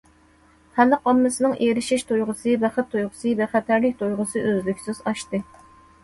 خەلق 0.77 1.09
ئاممىسىنىڭ 1.09 1.51
ئېرىشىش 1.65 2.05
تۇيغۇسى، 2.11 2.55
بەخت 2.63 2.89
تۇيغۇسى، 2.93 3.33
بىخەتەرلىك 3.41 3.99
تۇيغۇسى 3.99 4.43
ئۈزلۈكسىز 4.47 5.03
ئاشتى. 5.13 5.41